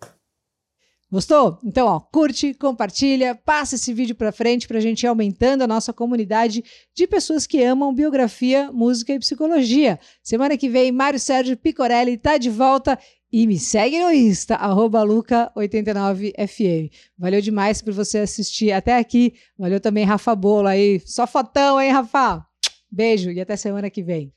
Gostou? 1.09 1.57
Então, 1.63 1.87
ó, 1.87 2.01
curte, 2.01 2.53
compartilha, 2.53 3.33
passa 3.33 3.75
esse 3.75 3.93
vídeo 3.93 4.13
para 4.13 4.33
frente 4.33 4.67
para 4.67 4.77
a 4.77 4.81
gente 4.81 5.03
ir 5.03 5.07
aumentando 5.07 5.61
a 5.61 5.67
nossa 5.67 5.93
comunidade 5.93 6.61
de 6.93 7.07
pessoas 7.07 7.47
que 7.47 7.63
amam 7.63 7.93
biografia, 7.93 8.69
música 8.73 9.13
e 9.13 9.19
psicologia. 9.19 9.97
Semana 10.21 10.57
que 10.57 10.67
vem, 10.67 10.91
Mário 10.91 11.17
Sérgio 11.17 11.55
Picorelli 11.55 12.17
tá 12.17 12.37
de 12.37 12.49
volta 12.49 12.99
e 13.31 13.47
me 13.47 13.57
segue 13.57 14.03
no 14.03 14.11
Insta, 14.11 14.57
luca89fm. 14.57 16.91
Valeu 17.17 17.41
demais 17.41 17.81
por 17.81 17.93
você 17.93 18.17
assistir 18.19 18.73
até 18.73 18.97
aqui. 18.97 19.33
Valeu 19.57 19.79
também, 19.79 20.03
Rafa 20.03 20.35
Bolo 20.35 20.67
aí. 20.67 21.01
Só 21.05 21.25
fotão, 21.25 21.79
hein, 21.79 21.91
Rafa? 21.91 22.45
Beijo 22.91 23.31
e 23.31 23.39
até 23.39 23.55
semana 23.55 23.89
que 23.89 24.03
vem. 24.03 24.36